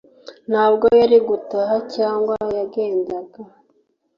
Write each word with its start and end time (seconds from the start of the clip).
ntabwo 0.51 0.85
yari 1.01 1.17
gutaha, 1.27 1.75
cyangwa 1.95 2.35
yagenda 2.57 3.15